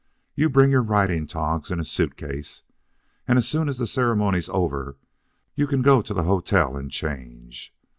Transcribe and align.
You 0.33 0.49
bring 0.49 0.71
your 0.71 0.81
riding 0.81 1.27
togs 1.27 1.69
in 1.69 1.79
a 1.79 1.85
suit 1.85 2.17
case. 2.17 2.63
And 3.27 3.37
as 3.37 3.47
soon 3.47 3.69
as 3.69 3.77
the 3.77 3.85
ceremony's 3.85 4.49
over, 4.49 4.97
you 5.53 5.67
can 5.67 5.83
go 5.83 6.01
to 6.01 6.13
the 6.15 6.23
hotel 6.23 6.75
and 6.75 6.89
change. 6.89 7.71